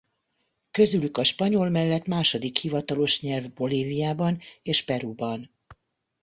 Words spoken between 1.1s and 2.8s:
a spanyol mellett második